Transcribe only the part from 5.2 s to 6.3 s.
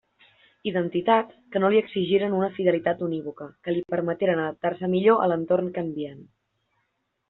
a l'entorn canviant.